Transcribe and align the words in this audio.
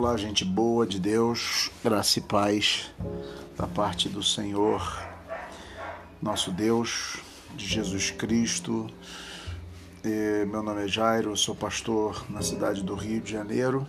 Olá, 0.00 0.16
gente 0.16 0.44
boa 0.44 0.86
de 0.86 1.00
Deus, 1.00 1.72
graça 1.82 2.20
e 2.20 2.22
paz 2.22 2.88
da 3.56 3.66
parte 3.66 4.08
do 4.08 4.22
Senhor, 4.22 4.96
nosso 6.22 6.52
Deus, 6.52 7.16
de 7.56 7.66
Jesus 7.66 8.12
Cristo. 8.12 8.86
E 10.04 10.46
meu 10.46 10.62
nome 10.62 10.84
é 10.84 10.86
Jairo, 10.86 11.36
sou 11.36 11.52
pastor 11.52 12.24
na 12.30 12.42
cidade 12.42 12.80
do 12.80 12.94
Rio 12.94 13.20
de 13.20 13.32
Janeiro 13.32 13.84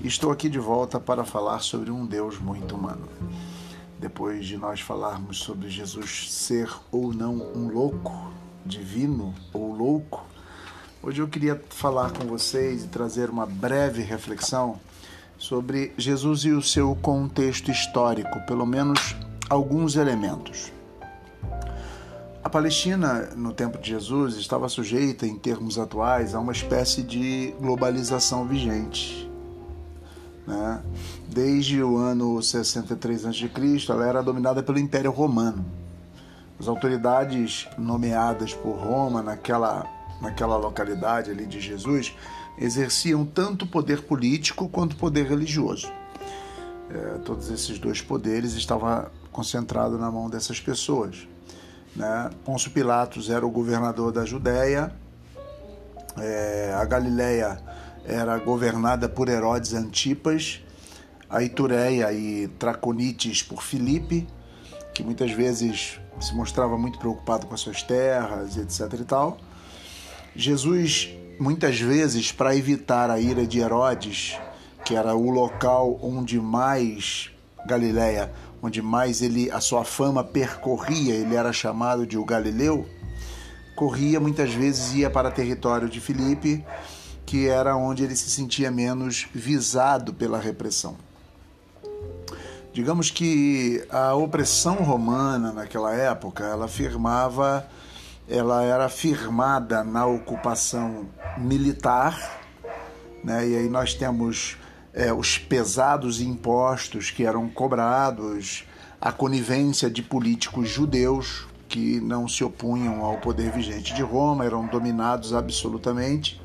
e 0.00 0.06
estou 0.06 0.30
aqui 0.30 0.48
de 0.48 0.60
volta 0.60 1.00
para 1.00 1.24
falar 1.24 1.58
sobre 1.58 1.90
um 1.90 2.06
Deus 2.06 2.38
muito 2.38 2.76
humano. 2.76 3.08
Depois 3.98 4.46
de 4.46 4.56
nós 4.56 4.80
falarmos 4.80 5.38
sobre 5.38 5.68
Jesus 5.68 6.32
ser 6.32 6.72
ou 6.92 7.12
não 7.12 7.34
um 7.56 7.66
louco, 7.66 8.32
divino 8.64 9.34
ou 9.52 9.74
louco, 9.74 10.24
hoje 11.02 11.20
eu 11.20 11.26
queria 11.26 11.60
falar 11.70 12.12
com 12.12 12.24
vocês 12.24 12.84
e 12.84 12.86
trazer 12.86 13.28
uma 13.28 13.46
breve 13.46 14.00
reflexão 14.00 14.78
sobre 15.40 15.94
Jesus 15.96 16.44
e 16.44 16.50
o 16.50 16.60
seu 16.60 16.94
contexto 16.94 17.70
histórico, 17.70 18.38
pelo 18.46 18.66
menos 18.66 19.16
alguns 19.48 19.96
elementos. 19.96 20.70
A 22.44 22.50
Palestina, 22.50 23.30
no 23.34 23.54
tempo 23.54 23.78
de 23.78 23.88
Jesus, 23.88 24.36
estava 24.36 24.68
sujeita, 24.68 25.26
em 25.26 25.38
termos 25.38 25.78
atuais, 25.78 26.34
a 26.34 26.40
uma 26.40 26.52
espécie 26.52 27.02
de 27.02 27.54
globalização 27.58 28.46
vigente. 28.46 29.30
Né? 30.46 30.82
Desde 31.26 31.82
o 31.82 31.96
ano 31.96 32.42
63 32.42 33.24
a.C., 33.24 33.50
ela 33.88 34.06
era 34.06 34.22
dominada 34.22 34.62
pelo 34.62 34.78
Império 34.78 35.10
Romano. 35.10 35.64
As 36.58 36.68
autoridades 36.68 37.66
nomeadas 37.78 38.52
por 38.52 38.72
Roma 38.76 39.22
naquela, 39.22 39.86
naquela 40.20 40.58
localidade 40.58 41.30
ali 41.30 41.46
de 41.46 41.60
Jesus 41.60 42.14
exerciam 42.60 43.24
tanto 43.24 43.66
poder 43.66 44.02
político 44.02 44.68
quanto 44.68 44.96
poder 44.96 45.26
religioso. 45.26 45.90
É, 46.90 47.18
todos 47.24 47.50
esses 47.50 47.78
dois 47.78 48.02
poderes 48.02 48.52
estavam 48.54 49.06
concentrados 49.32 49.98
na 49.98 50.10
mão 50.10 50.28
dessas 50.28 50.60
pessoas. 50.60 51.26
Né? 51.96 52.30
Pôncio 52.44 52.70
Pilatos 52.70 53.30
era 53.30 53.46
o 53.46 53.50
governador 53.50 54.12
da 54.12 54.24
Judéia, 54.24 54.92
é, 56.18 56.74
a 56.76 56.84
Galileia 56.84 57.58
era 58.04 58.36
governada 58.38 59.08
por 59.08 59.28
Herodes 59.28 59.72
Antipas, 59.72 60.60
a 61.28 61.42
Itureia 61.42 62.12
e 62.12 62.48
Traconites 62.48 63.42
por 63.42 63.62
Filipe, 63.62 64.26
que 64.92 65.02
muitas 65.02 65.30
vezes 65.30 66.00
se 66.20 66.34
mostrava 66.34 66.76
muito 66.76 66.98
preocupado 66.98 67.46
com 67.46 67.54
as 67.54 67.60
suas 67.60 67.82
terras, 67.82 68.56
etc. 68.56 69.00
e 69.00 69.04
tal. 69.04 69.38
Jesus 70.34 71.10
muitas 71.40 71.80
vezes, 71.80 72.30
para 72.30 72.54
evitar 72.54 73.10
a 73.10 73.18
ira 73.18 73.46
de 73.46 73.60
Herodes, 73.60 74.38
que 74.84 74.94
era 74.94 75.14
o 75.14 75.30
local 75.30 75.98
onde 76.02 76.38
mais 76.38 77.30
Galiléia, 77.66 78.30
onde 78.62 78.82
mais 78.82 79.22
ele 79.22 79.50
a 79.50 79.58
sua 79.58 79.82
fama 79.82 80.22
percorria, 80.22 81.14
ele 81.14 81.34
era 81.34 81.50
chamado 81.50 82.06
de 82.06 82.18
o 82.18 82.24
Galileu, 82.26 82.86
corria 83.74 84.20
muitas 84.20 84.52
vezes 84.52 84.92
ia 84.92 85.08
para 85.08 85.30
território 85.30 85.88
de 85.88 85.98
Filipe, 85.98 86.62
que 87.24 87.48
era 87.48 87.74
onde 87.74 88.04
ele 88.04 88.14
se 88.14 88.28
sentia 88.28 88.70
menos 88.70 89.26
visado 89.34 90.12
pela 90.12 90.38
repressão. 90.38 90.96
Digamos 92.70 93.10
que 93.10 93.82
a 93.88 94.14
opressão 94.14 94.76
romana 94.76 95.52
naquela 95.52 95.94
época, 95.94 96.44
ela 96.44 96.66
afirmava 96.66 97.66
ela 98.30 98.62
era 98.62 98.88
firmada 98.88 99.82
na 99.82 100.06
ocupação 100.06 101.08
militar, 101.36 102.40
né? 103.24 103.48
e 103.48 103.56
aí 103.56 103.68
nós 103.68 103.92
temos 103.92 104.56
é, 104.94 105.12
os 105.12 105.36
pesados 105.36 106.20
impostos 106.20 107.10
que 107.10 107.24
eram 107.26 107.48
cobrados, 107.48 108.64
a 109.00 109.10
conivência 109.10 109.90
de 109.90 110.00
políticos 110.00 110.68
judeus 110.68 111.48
que 111.68 112.00
não 112.00 112.28
se 112.28 112.44
opunham 112.44 113.04
ao 113.04 113.18
poder 113.18 113.50
vigente 113.50 113.92
de 113.94 114.02
Roma, 114.02 114.44
eram 114.44 114.64
dominados 114.66 115.34
absolutamente. 115.34 116.40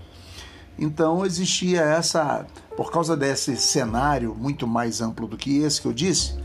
Então 0.79 1.23
existia 1.23 1.81
essa, 1.81 2.47
por 2.75 2.91
causa 2.91 3.15
desse 3.15 3.55
cenário 3.57 4.33
muito 4.33 4.65
mais 4.65 5.01
amplo 5.01 5.27
do 5.27 5.37
que 5.37 5.59
esse 5.59 5.79
que 5.79 5.87
eu 5.87 5.93
disse, 5.93 6.35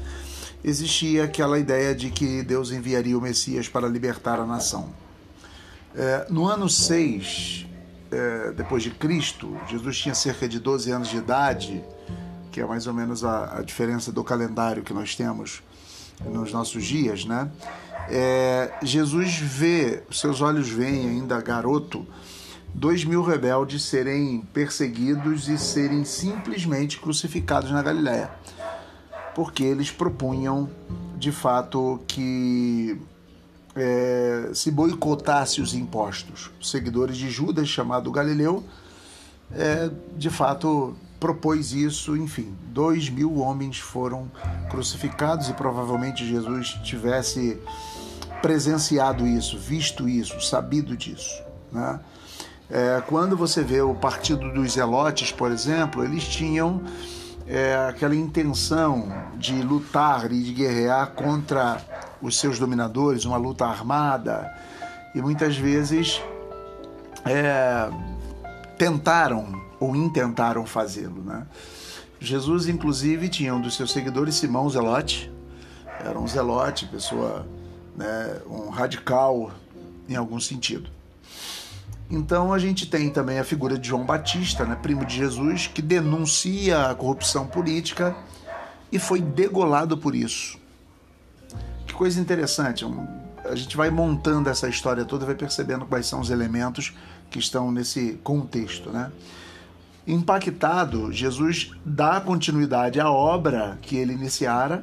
existia 0.63 1.25
aquela 1.25 1.59
ideia 1.59 1.95
de 1.95 2.11
que 2.11 2.43
Deus 2.43 2.71
enviaria 2.73 3.17
o 3.17 3.23
Messias 3.23 3.69
para 3.69 3.89
libertar 3.89 4.39
a 4.39 4.45
nação. 4.45 4.91
É, 5.95 6.27
no 6.31 6.47
ano 6.47 6.69
6 6.69 7.67
é, 8.11 8.53
depois 8.53 8.83
de 8.83 8.91
Cristo, 8.91 9.57
Jesus 9.69 9.99
tinha 9.99 10.15
cerca 10.15 10.49
de 10.49 10.59
12 10.59 10.91
anos 10.91 11.09
de 11.09 11.17
idade, 11.17 11.85
que 12.51 12.61
é 12.61 12.67
mais 12.67 12.87
ou 12.87 12.95
menos 12.95 13.25
a, 13.25 13.59
a 13.59 13.63
diferença 13.63 14.13
do 14.13 14.23
calendário 14.23 14.83
que 14.83 14.93
nós 14.93 15.15
temos 15.15 15.63
nos 16.25 16.53
nossos 16.53 16.85
dias, 16.85 17.25
né? 17.25 17.51
É, 18.09 18.73
Jesus 18.83 19.39
vê, 19.39 20.03
seus 20.11 20.41
olhos 20.41 20.69
veem 20.69 21.09
ainda 21.09 21.41
garoto, 21.41 22.07
dois 22.75 23.05
mil 23.05 23.23
rebeldes 23.23 23.85
serem 23.85 24.43
perseguidos 24.53 25.49
e 25.49 25.57
serem 25.57 26.05
simplesmente 26.05 26.99
crucificados 26.99 27.71
na 27.71 27.83
Galiléia, 27.83 28.31
porque 29.35 29.63
eles 29.63 29.91
propunham 29.91 30.69
de 31.17 31.31
fato 31.31 32.01
que 32.07 33.01
é, 33.77 34.51
se 34.53 34.71
boicotasse 34.71 35.61
os 35.61 35.75
impostos. 35.75 36.51
Os 36.61 36.71
seguidores 36.71 37.17
de 37.17 37.31
Judas, 37.31 37.69
chamado 37.69 38.11
Galileu, 38.11 38.65
é, 39.53 39.91
de 40.17 40.31
fato 40.31 40.95
propôs 41.19 41.73
isso, 41.73 42.17
enfim, 42.17 42.55
dois 42.69 43.11
mil 43.11 43.37
homens 43.37 43.79
foram 43.79 44.31
crucificados 44.71 45.51
e 45.51 45.53
provavelmente 45.53 46.27
Jesus 46.27 46.69
tivesse 46.83 47.61
presenciado 48.41 49.27
isso, 49.27 49.59
visto 49.59 50.09
isso, 50.09 50.41
sabido 50.41 50.97
disso. 50.97 51.43
Né? 51.71 52.01
É, 52.71 53.03
quando 53.07 53.37
você 53.37 53.63
vê 53.63 53.83
o 53.83 53.95
partido 53.95 54.51
dos 54.53 54.73
Zelotes, 54.73 55.31
por 55.31 55.51
exemplo, 55.51 56.03
eles 56.03 56.25
tinham 56.25 56.83
é, 57.47 57.75
aquela 57.89 58.15
intenção 58.15 59.13
de 59.37 59.61
lutar 59.61 60.33
e 60.33 60.41
de 60.41 60.55
guerrear 60.55 61.09
contra 61.09 61.83
os 62.21 62.39
seus 62.39 62.59
dominadores, 62.59 63.25
uma 63.25 63.37
luta 63.37 63.65
armada, 63.65 64.53
e 65.15 65.21
muitas 65.21 65.57
vezes 65.57 66.21
é, 67.25 67.91
tentaram 68.77 69.61
ou 69.79 69.97
intentaram 69.97 70.67
fazê-lo. 70.67 71.23
Né? 71.23 71.47
Jesus, 72.21 72.69
inclusive, 72.69 73.29
tinha 73.29 73.55
um 73.55 73.61
dos 73.61 73.75
seus 73.77 73.93
seguidores, 73.93 74.35
Simão 74.35 74.69
Zelote, 74.69 75.33
era 76.05 76.19
um 76.19 76.27
zelote, 76.27 76.87
pessoa, 76.87 77.47
né, 77.97 78.41
um 78.47 78.71
radical 78.71 79.51
em 80.09 80.17
algum 80.17 80.41
sentido. 80.41 80.89
Então 82.11 82.53
a 82.53 82.59
gente 82.59 82.87
tem 82.87 83.11
também 83.11 83.39
a 83.39 83.45
figura 83.45 83.79
de 83.79 83.89
João 83.89 84.05
Batista, 84.05 84.65
né, 84.65 84.77
primo 84.81 85.05
de 85.05 85.15
Jesus, 85.15 85.67
que 85.67 85.83
denuncia 85.83 86.87
a 86.87 86.95
corrupção 86.95 87.47
política 87.47 88.17
e 88.91 88.99
foi 88.99 89.21
degolado 89.21 89.97
por 89.97 90.15
isso 90.15 90.60
coisa 92.01 92.19
interessante. 92.19 92.83
A 93.45 93.55
gente 93.55 93.77
vai 93.77 93.91
montando 93.91 94.49
essa 94.49 94.67
história 94.67 95.05
toda, 95.05 95.27
vai 95.27 95.35
percebendo 95.35 95.85
quais 95.85 96.07
são 96.07 96.19
os 96.19 96.31
elementos 96.31 96.95
que 97.29 97.39
estão 97.39 97.71
nesse 97.71 98.19
contexto, 98.25 98.89
né? 98.89 99.13
Impactado, 100.07 101.13
Jesus 101.13 101.73
dá 101.85 102.19
continuidade 102.19 102.99
à 102.99 103.11
obra 103.11 103.79
que 103.83 103.97
ele 103.97 104.15
iniciara, 104.15 104.83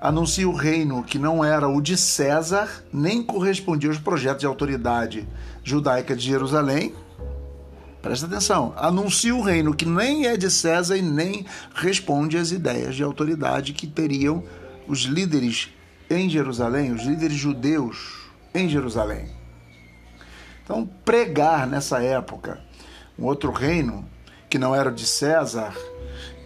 anuncia 0.00 0.48
o 0.48 0.52
reino 0.52 1.04
que 1.04 1.20
não 1.20 1.44
era 1.44 1.68
o 1.68 1.80
de 1.80 1.96
César, 1.96 2.68
nem 2.92 3.22
correspondia 3.22 3.88
aos 3.88 3.98
projetos 4.00 4.40
de 4.40 4.46
autoridade 4.46 5.28
judaica 5.62 6.16
de 6.16 6.26
Jerusalém. 6.26 6.92
Presta 8.02 8.26
atenção, 8.26 8.74
anuncia 8.76 9.36
o 9.36 9.40
reino 9.40 9.72
que 9.72 9.86
nem 9.86 10.26
é 10.26 10.36
de 10.36 10.50
César 10.50 10.96
e 10.96 11.02
nem 11.02 11.46
responde 11.76 12.36
às 12.36 12.50
ideias 12.50 12.96
de 12.96 13.04
autoridade 13.04 13.72
que 13.72 13.86
teriam 13.86 14.42
os 14.88 15.02
líderes 15.02 15.70
em 16.10 16.28
Jerusalém, 16.28 16.92
os 16.92 17.02
líderes 17.02 17.36
judeus 17.36 18.28
em 18.52 18.68
Jerusalém. 18.68 19.26
Então, 20.64 20.88
pregar 21.04 21.66
nessa 21.66 22.02
época 22.02 22.60
um 23.16 23.24
outro 23.24 23.52
reino, 23.52 24.04
que 24.48 24.58
não 24.58 24.74
era 24.74 24.90
de 24.90 25.06
César, 25.06 25.72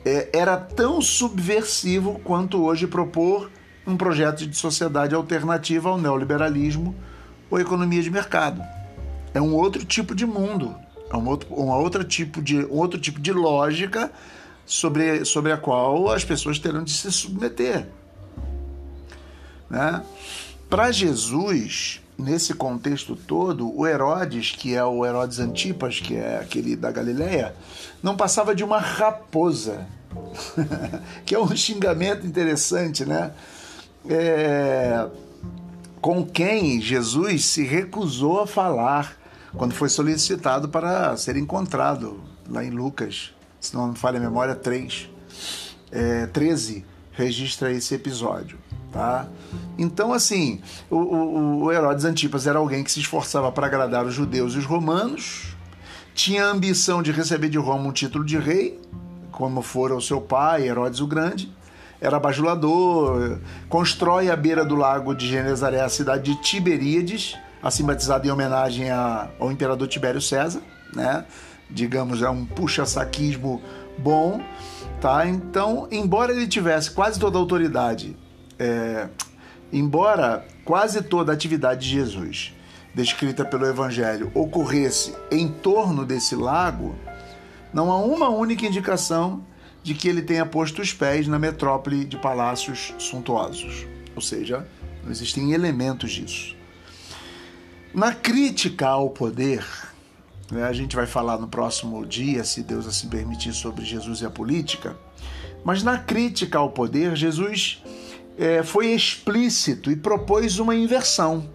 é, 0.04 0.28
era 0.32 0.56
tão 0.56 1.00
subversivo 1.00 2.20
quanto 2.22 2.62
hoje 2.62 2.86
propor 2.86 3.50
um 3.86 3.96
projeto 3.96 4.46
de 4.46 4.56
sociedade 4.56 5.14
alternativa 5.14 5.88
ao 5.88 5.98
neoliberalismo 5.98 6.94
ou 7.50 7.58
economia 7.58 8.02
de 8.02 8.10
mercado. 8.10 8.62
É 9.32 9.40
um 9.40 9.54
outro 9.54 9.84
tipo 9.84 10.14
de 10.14 10.26
mundo, 10.26 10.74
é 11.10 11.16
um 11.16 11.26
outro, 11.26 11.54
um 11.54 11.70
outro, 11.70 12.04
tipo, 12.04 12.42
de, 12.42 12.64
um 12.66 12.76
outro 12.76 13.00
tipo 13.00 13.20
de 13.20 13.32
lógica 13.32 14.12
sobre, 14.66 15.24
sobre 15.24 15.52
a 15.52 15.56
qual 15.56 16.10
as 16.10 16.24
pessoas 16.24 16.58
terão 16.58 16.84
de 16.84 16.92
se 16.92 17.10
submeter. 17.10 17.86
Né? 19.74 20.04
Para 20.70 20.92
Jesus, 20.92 22.00
nesse 22.16 22.54
contexto 22.54 23.16
todo, 23.16 23.76
o 23.76 23.84
Herodes, 23.84 24.52
que 24.52 24.72
é 24.72 24.84
o 24.84 25.04
Herodes 25.04 25.40
Antipas, 25.40 25.98
que 25.98 26.14
é 26.14 26.38
aquele 26.38 26.76
da 26.76 26.92
Galileia, 26.92 27.56
não 28.00 28.16
passava 28.16 28.54
de 28.54 28.62
uma 28.62 28.78
raposa, 28.78 29.84
que 31.26 31.34
é 31.34 31.40
um 31.40 31.56
xingamento 31.56 32.24
interessante, 32.24 33.04
né? 33.04 33.32
É, 34.08 35.08
com 36.00 36.24
quem 36.24 36.80
Jesus 36.80 37.46
se 37.46 37.64
recusou 37.64 38.42
a 38.42 38.46
falar 38.46 39.16
quando 39.56 39.74
foi 39.74 39.88
solicitado 39.88 40.68
para 40.68 41.16
ser 41.16 41.36
encontrado 41.36 42.22
lá 42.48 42.62
em 42.62 42.70
Lucas, 42.70 43.32
se 43.60 43.74
não 43.74 43.88
me 43.88 43.96
falha 43.96 44.18
a 44.18 44.22
memória, 44.22 44.54
3, 44.54 45.10
é, 45.90 46.26
13, 46.26 46.84
registra 47.10 47.72
esse 47.72 47.92
episódio. 47.94 48.58
Tá? 48.94 49.26
Então, 49.76 50.12
assim, 50.12 50.60
o, 50.88 50.96
o, 50.96 51.64
o 51.64 51.72
Herodes 51.72 52.04
Antipas 52.04 52.46
era 52.46 52.60
alguém 52.60 52.84
que 52.84 52.92
se 52.92 53.00
esforçava 53.00 53.50
para 53.50 53.66
agradar 53.66 54.06
os 54.06 54.14
judeus 54.14 54.54
e 54.54 54.58
os 54.58 54.64
romanos, 54.64 55.56
tinha 56.14 56.44
a 56.44 56.50
ambição 56.50 57.02
de 57.02 57.10
receber 57.10 57.48
de 57.48 57.58
Roma 57.58 57.88
um 57.88 57.92
título 57.92 58.24
de 58.24 58.38
rei, 58.38 58.80
como 59.32 59.62
fora 59.62 59.96
o 59.96 60.00
seu 60.00 60.20
pai, 60.20 60.68
Herodes 60.68 61.00
o 61.00 61.08
Grande, 61.08 61.52
era 62.00 62.20
bajulador, 62.20 63.40
constrói 63.68 64.30
à 64.30 64.36
beira 64.36 64.64
do 64.64 64.76
lago 64.76 65.12
de 65.12 65.26
Genezaré 65.26 65.80
a 65.80 65.88
cidade 65.88 66.32
de 66.32 66.40
Tiberíades, 66.40 67.36
assim 67.60 67.84
batizada 67.84 68.24
em 68.28 68.30
homenagem 68.30 68.92
a, 68.92 69.28
ao 69.40 69.50
imperador 69.50 69.88
Tibério 69.88 70.20
César, 70.20 70.62
né? 70.94 71.24
digamos, 71.68 72.22
é 72.22 72.30
um 72.30 72.44
puxa-saquismo 72.44 73.60
bom, 73.98 74.40
tá? 75.00 75.26
Então, 75.26 75.88
embora 75.90 76.30
ele 76.30 76.46
tivesse 76.46 76.92
quase 76.92 77.18
toda 77.18 77.36
a 77.36 77.40
autoridade 77.40 78.16
é, 78.58 79.08
embora 79.72 80.46
quase 80.64 81.02
toda 81.02 81.32
a 81.32 81.34
atividade 81.34 81.82
de 81.82 81.90
Jesus 81.90 82.54
descrita 82.94 83.44
pelo 83.44 83.66
Evangelho 83.66 84.30
ocorresse 84.34 85.14
em 85.30 85.48
torno 85.48 86.06
desse 86.06 86.36
lago, 86.36 86.94
não 87.72 87.90
há 87.90 87.98
uma 87.98 88.28
única 88.28 88.64
indicação 88.64 89.44
de 89.82 89.94
que 89.94 90.08
ele 90.08 90.22
tenha 90.22 90.46
posto 90.46 90.80
os 90.80 90.92
pés 90.94 91.26
na 91.26 91.38
metrópole 91.38 92.04
de 92.04 92.16
palácios 92.16 92.94
suntuosos. 92.98 93.86
Ou 94.14 94.22
seja, 94.22 94.66
não 95.02 95.10
existem 95.10 95.52
elementos 95.52 96.12
disso. 96.12 96.56
Na 97.92 98.14
crítica 98.14 98.88
ao 98.88 99.10
poder, 99.10 99.64
né, 100.50 100.64
a 100.64 100.72
gente 100.72 100.96
vai 100.96 101.06
falar 101.06 101.38
no 101.38 101.48
próximo 101.48 102.04
dia, 102.06 102.44
se 102.44 102.62
Deus 102.62 102.86
assim 102.86 103.08
permitir, 103.08 103.52
sobre 103.52 103.84
Jesus 103.84 104.20
e 104.20 104.26
a 104.26 104.30
política, 104.30 104.96
mas 105.64 105.82
na 105.82 105.98
crítica 105.98 106.58
ao 106.58 106.70
poder, 106.70 107.14
Jesus 107.14 107.82
é, 108.38 108.62
foi 108.62 108.88
explícito 108.88 109.90
e 109.90 109.96
propôs 109.96 110.58
uma 110.58 110.74
inversão. 110.74 111.48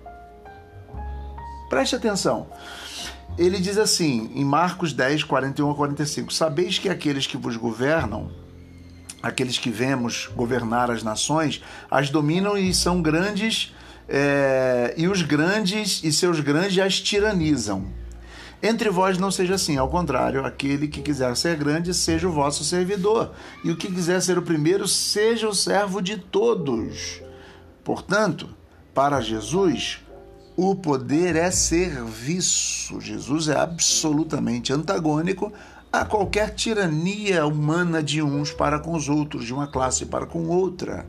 Preste 1.70 1.96
atenção. 1.96 2.48
Ele 3.38 3.60
diz 3.60 3.78
assim, 3.78 4.31
em 4.36 4.44
Marcos 4.44 4.92
10, 4.92 5.24
41 5.24 5.72
a 5.72 5.76
45: 5.76 6.34
Sabeis 6.34 6.80
que 6.80 6.90
aqueles 6.90 7.28
que 7.28 7.38
vos 7.38 7.56
governam, 7.56 8.31
aqueles 9.22 9.58
que 9.58 9.70
vemos 9.70 10.28
governar 10.36 10.90
as 10.90 11.04
nações, 11.04 11.64
as 11.90 12.10
dominam 12.10 12.58
e 12.58 12.74
são 12.74 13.02
grandes, 13.02 13.74
é, 14.08 14.94
e 14.98 15.08
os 15.08 15.22
grandes 15.22 16.02
e 16.04 16.12
seus 16.12 16.40
grandes 16.40 16.80
as 16.80 17.00
tiranizam. 17.00 17.99
Entre 18.61 18.89
vós 18.89 19.17
não 19.17 19.31
seja 19.31 19.56
assim, 19.56 19.77
ao 19.77 19.88
contrário, 19.88 20.45
aquele 20.45 20.88
que 20.88 21.01
quiser 21.01 21.35
ser 21.38 21.56
grande, 21.56 21.94
seja 21.94 22.27
o 22.27 22.31
vosso 22.31 22.63
servidor, 22.63 23.31
e 23.63 23.71
o 23.71 23.77
que 23.77 23.89
quiser 23.89 24.21
ser 24.21 24.38
o 24.38 24.41
primeiro, 24.41 24.88
seja 24.88 25.47
o 25.47 25.56
servo 25.56 26.01
de 26.01 26.17
todos. 26.17 27.21
Portanto, 27.83 28.50
para 28.94 29.21
Jesus, 29.21 30.01
o 30.57 30.75
poder 30.75 31.38
é 31.38 31.50
serviço. 31.51 33.00
Jesus 33.00 33.47
é 33.47 33.57
absolutamente 33.57 34.73
antagônico 34.73 35.53
a 35.91 36.03
qualquer 36.03 36.53
tirania 36.53 37.45
humana 37.45 38.03
de 38.03 38.21
uns 38.21 38.51
para 38.51 38.77
com 38.77 38.94
os 38.94 39.07
outros, 39.07 39.45
de 39.45 39.53
uma 39.53 39.67
classe 39.67 40.06
para 40.06 40.25
com 40.25 40.47
outra. 40.47 41.07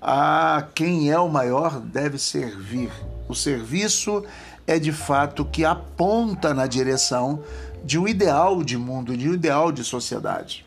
A 0.00 0.68
quem 0.74 1.10
é 1.10 1.18
o 1.18 1.28
maior 1.28 1.80
deve 1.80 2.18
servir. 2.18 2.92
O 3.28 3.34
serviço 3.34 4.22
é 4.66 4.78
de 4.78 4.92
fato 4.92 5.44
que 5.44 5.64
aponta 5.64 6.52
na 6.52 6.66
direção 6.66 7.42
de 7.84 7.98
um 7.98 8.08
ideal 8.08 8.64
de 8.64 8.76
mundo, 8.76 9.16
de 9.16 9.28
um 9.28 9.34
ideal 9.34 9.70
de 9.70 9.84
sociedade. 9.84 10.66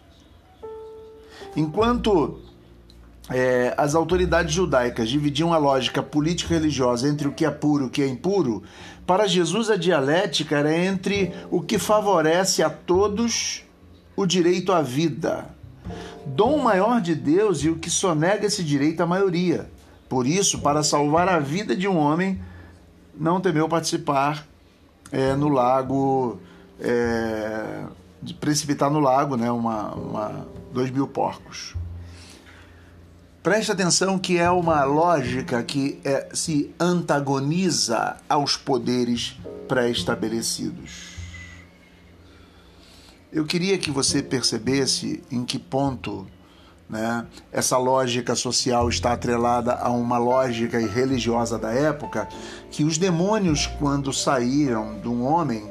Enquanto 1.55 2.39
é, 3.29 3.73
as 3.77 3.93
autoridades 3.93 4.53
judaicas 4.53 5.09
dividiam 5.09 5.53
a 5.53 5.57
lógica 5.57 6.01
político-religiosa 6.01 7.07
entre 7.07 7.27
o 7.27 7.31
que 7.31 7.45
é 7.45 7.51
puro 7.51 7.85
e 7.85 7.87
o 7.87 7.89
que 7.89 8.01
é 8.01 8.07
impuro, 8.07 8.63
para 9.05 9.27
Jesus 9.27 9.69
a 9.69 9.75
dialética 9.75 10.57
era 10.57 10.75
entre 10.75 11.33
o 11.51 11.61
que 11.61 11.77
favorece 11.77 12.63
a 12.63 12.69
todos 12.69 13.63
o 14.15 14.25
direito 14.25 14.71
à 14.71 14.81
vida, 14.81 15.49
dom 16.25 16.57
maior 16.59 17.01
de 17.01 17.15
Deus 17.15 17.63
e 17.63 17.69
o 17.69 17.75
que 17.75 17.89
sonega 17.89 18.45
esse 18.45 18.63
direito 18.63 19.01
à 19.01 19.05
maioria. 19.05 19.69
Por 20.07 20.25
isso, 20.25 20.59
para 20.59 20.83
salvar 20.83 21.29
a 21.29 21.39
vida 21.39 21.75
de 21.75 21.87
um 21.87 21.97
homem, 21.97 22.41
não 23.19 23.41
temeu 23.41 23.67
participar 23.67 24.47
é, 25.11 25.35
no 25.35 25.49
lago, 25.49 26.39
é, 26.79 27.83
de 28.21 28.33
precipitar 28.33 28.89
no 28.89 28.99
lago 28.99 29.35
né, 29.35 29.51
uma, 29.51 29.93
uma, 29.93 30.47
dois 30.71 30.89
mil 30.89 31.07
porcos. 31.07 31.75
Preste 33.43 33.71
atenção 33.71 34.17
que 34.17 34.37
é 34.37 34.49
uma 34.49 34.83
lógica 34.83 35.61
que 35.63 35.99
é, 36.03 36.29
se 36.33 36.73
antagoniza 36.79 38.17
aos 38.29 38.55
poderes 38.55 39.37
pré-estabelecidos. 39.67 41.09
Eu 43.31 43.45
queria 43.45 43.77
que 43.77 43.91
você 43.91 44.23
percebesse 44.23 45.23
em 45.31 45.45
que 45.45 45.59
ponto 45.59 46.25
né? 46.89 47.27
Essa 47.51 47.77
lógica 47.77 48.33
social 48.35 48.89
está 48.89 49.13
atrelada 49.13 49.75
a 49.75 49.89
uma 49.91 50.17
lógica 50.17 50.79
religiosa 50.79 51.59
da 51.59 51.71
época, 51.71 52.27
que 52.71 52.83
os 52.83 52.97
demônios, 52.97 53.67
quando 53.67 54.11
saíram 54.11 54.99
de 54.99 55.07
um 55.07 55.23
homem, 55.23 55.69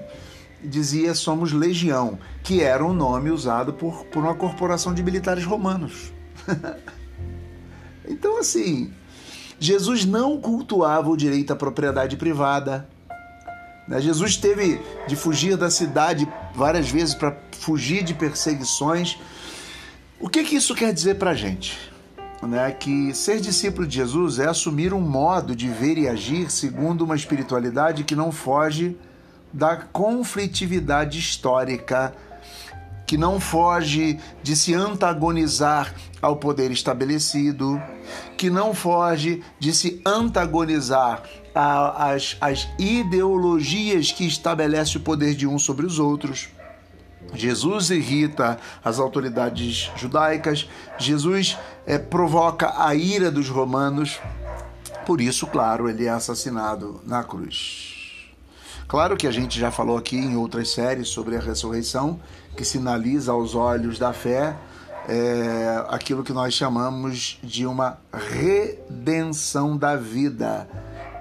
dizia 0.63 1.15
somos 1.15 1.53
legião, 1.53 2.19
que 2.43 2.63
era 2.63 2.85
um 2.85 2.93
nome 2.93 3.31
usado 3.31 3.73
por, 3.73 4.05
por 4.07 4.23
uma 4.23 4.35
corporação 4.35 4.95
de 4.95 5.03
militares 5.03 5.45
romanos. 5.45 6.13
então, 8.09 8.39
assim, 8.39 8.93
Jesus 9.59 10.05
não 10.05 10.41
cultuava 10.41 11.11
o 11.11 11.17
direito 11.17 11.53
à 11.53 11.57
propriedade 11.57 12.17
privada. 12.17 12.89
Né? 13.89 14.01
Jesus 14.01 14.37
teve 14.37 14.81
de 15.09 15.17
fugir 15.17 15.57
da 15.57 15.69
cidade 15.69 16.29
várias 16.55 16.89
vezes 16.89 17.15
para 17.15 17.37
fugir 17.59 18.05
de 18.05 18.15
perseguições 18.15 19.19
o 20.21 20.29
que, 20.29 20.43
que 20.43 20.57
isso 20.57 20.75
quer 20.75 20.93
dizer 20.93 21.15
para 21.15 21.31
a 21.31 21.35
gente? 21.35 21.79
Né? 22.43 22.71
Que 22.73 23.15
ser 23.15 23.41
discípulo 23.41 23.87
de 23.87 23.97
Jesus 23.97 24.39
é 24.39 24.47
assumir 24.47 24.93
um 24.93 25.01
modo 25.01 25.55
de 25.55 25.69
ver 25.69 25.97
e 25.97 26.09
agir 26.09 26.51
segundo 26.51 27.03
uma 27.03 27.15
espiritualidade 27.15 28.05
que 28.05 28.17
não 28.17 28.33
foge 28.33 28.97
da 29.53 29.77
conflitividade 29.77 31.19
histórica, 31.19 32.13
que 33.07 33.17
não 33.17 33.41
foge 33.41 34.19
de 34.43 34.55
se 34.55 34.75
antagonizar 34.75 35.95
ao 36.21 36.37
poder 36.37 36.71
estabelecido, 36.71 37.81
que 38.37 38.51
não 38.51 38.75
foge 38.75 39.43
de 39.59 39.73
se 39.73 40.03
antagonizar 40.05 41.23
às, 41.55 42.69
ideologias 42.79 44.13
que 44.13 44.27
estabelecem 44.27 45.01
o 45.01 45.05
poder 45.05 45.35
de 45.35 45.47
um 45.47 45.59
sobre 45.59 45.87
os 45.87 45.99
outros 45.99 46.49
Jesus 47.35 47.91
irrita 47.91 48.59
as 48.85 48.99
autoridades 48.99 49.91
judaicas, 49.97 50.69
Jesus 50.99 51.59
é, 51.87 51.99
provoca 51.99 52.73
a 52.77 52.95
ira 52.95 53.31
dos 53.31 53.49
romanos, 53.49 54.21
por 55.07 55.21
isso, 55.21 55.47
claro, 55.47 55.89
ele 55.89 56.07
é 56.07 56.11
assassinado 56.11 57.01
na 57.07 57.23
cruz. 57.23 57.97
Claro 58.87 59.17
que 59.17 59.27
a 59.27 59.31
gente 59.31 59.59
já 59.59 59.71
falou 59.71 59.99
aqui 59.99 60.17
em 60.17 60.37
outras 60.37 60.71
séries 60.71 61.09
sobre 61.09 61.37
a 61.37 61.41
ressurreição, 61.41 62.19
que 62.57 62.65
sinaliza 62.65 63.33
aos 63.33 63.55
olhos 63.55 63.99
da 63.99 64.13
fé 64.13 64.57
é, 65.09 65.85
aquilo 65.89 66.23
que 66.23 66.35
nós 66.35 66.53
chamamos 66.53 67.39
de 67.43 67.65
uma 67.65 67.99
redenção 68.13 69.77
da 69.77 69.97
vida 69.97 70.69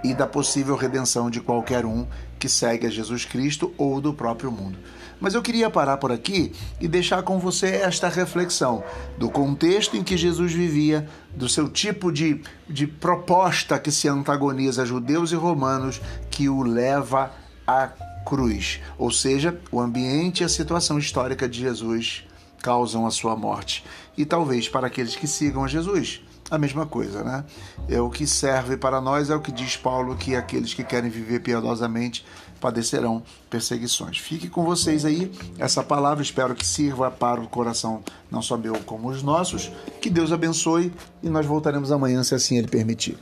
e 0.03 0.13
da 0.13 0.27
possível 0.27 0.75
redenção 0.75 1.29
de 1.29 1.39
qualquer 1.39 1.85
um 1.85 2.05
que 2.37 2.49
segue 2.49 2.85
a 2.85 2.89
Jesus 2.89 3.23
Cristo 3.23 3.73
ou 3.77 4.01
do 4.01 4.13
próprio 4.13 4.51
mundo. 4.51 4.77
Mas 5.19 5.33
eu 5.33 5.41
queria 5.41 5.69
parar 5.69 5.97
por 5.97 6.11
aqui 6.11 6.51
e 6.79 6.87
deixar 6.87 7.23
com 7.23 7.39
você 7.39 7.67
esta 7.67 8.07
reflexão 8.07 8.83
do 9.17 9.29
contexto 9.29 9.97
em 9.97 10.03
que 10.03 10.15
Jesus 10.15 10.51
vivia, 10.53 11.07
do 11.35 11.49
seu 11.49 11.69
tipo 11.69 12.11
de, 12.11 12.41
de 12.69 12.85
proposta 12.85 13.79
que 13.79 13.91
se 13.91 14.07
antagoniza 14.07 14.83
a 14.83 14.85
judeus 14.85 15.31
e 15.31 15.35
romanos, 15.35 15.99
que 16.29 16.47
o 16.47 16.61
leva 16.61 17.31
à 17.65 17.87
cruz. 18.25 18.79
Ou 18.97 19.11
seja, 19.11 19.59
o 19.71 19.79
ambiente 19.79 20.41
e 20.41 20.43
a 20.43 20.49
situação 20.49 20.99
histórica 20.99 21.47
de 21.47 21.59
Jesus 21.59 22.23
causam 22.61 23.05
a 23.07 23.11
sua 23.11 23.35
morte. 23.35 23.83
E 24.17 24.25
talvez 24.25 24.67
para 24.67 24.87
aqueles 24.87 25.15
que 25.15 25.27
sigam 25.27 25.63
a 25.63 25.67
Jesus, 25.67 26.21
a 26.49 26.57
mesma 26.57 26.85
coisa, 26.85 27.23
né? 27.23 27.43
É 27.89 27.99
o 27.99 28.09
que 28.09 28.25
serve 28.25 28.77
para 28.77 29.01
nós 29.01 29.29
é 29.29 29.35
o 29.35 29.41
que 29.41 29.51
diz 29.51 29.75
Paulo 29.75 30.15
que 30.15 30.35
aqueles 30.35 30.73
que 30.73 30.83
querem 30.83 31.09
viver 31.09 31.41
piedosamente 31.41 32.25
padecerão 32.59 33.21
perseguições. 33.49 34.17
Fique 34.17 34.49
com 34.49 34.63
vocês 34.63 35.05
aí 35.05 35.31
essa 35.59 35.83
palavra, 35.83 36.23
espero 36.23 36.55
que 36.55 36.65
sirva 36.65 37.11
para 37.11 37.41
o 37.41 37.47
coração 37.47 38.01
não 38.31 38.41
só 38.41 38.57
meu 38.57 38.79
como 38.85 39.09
os 39.09 39.21
nossos. 39.21 39.71
Que 40.01 40.09
Deus 40.09 40.31
abençoe 40.31 40.91
e 41.21 41.29
nós 41.29 41.45
voltaremos 41.45 41.91
amanhã 41.91 42.23
se 42.23 42.33
assim 42.33 42.57
ele 42.57 42.67
permitir. 42.67 43.17